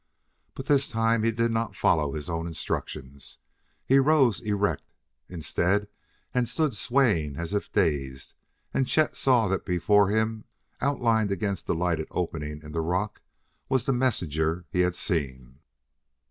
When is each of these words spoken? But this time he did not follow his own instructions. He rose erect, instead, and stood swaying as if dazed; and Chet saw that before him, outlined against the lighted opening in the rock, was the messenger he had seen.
But 0.55 0.65
this 0.65 0.89
time 0.89 1.21
he 1.21 1.29
did 1.29 1.51
not 1.51 1.75
follow 1.75 2.13
his 2.13 2.27
own 2.27 2.47
instructions. 2.47 3.37
He 3.85 3.99
rose 3.99 4.39
erect, 4.41 4.81
instead, 5.29 5.87
and 6.33 6.49
stood 6.49 6.73
swaying 6.73 7.35
as 7.35 7.53
if 7.53 7.71
dazed; 7.71 8.33
and 8.73 8.87
Chet 8.87 9.15
saw 9.15 9.47
that 9.49 9.63
before 9.63 10.09
him, 10.09 10.45
outlined 10.79 11.31
against 11.31 11.67
the 11.67 11.75
lighted 11.75 12.07
opening 12.09 12.63
in 12.63 12.71
the 12.71 12.81
rock, 12.81 13.21
was 13.69 13.85
the 13.85 13.93
messenger 13.93 14.65
he 14.71 14.79
had 14.79 14.95
seen. 14.95 15.59